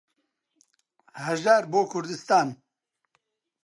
هەژار 1.25 1.63
بۆ 1.71 1.81
کوردستان 1.91 2.47